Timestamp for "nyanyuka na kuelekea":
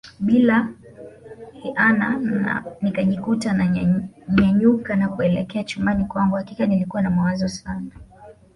4.29-5.63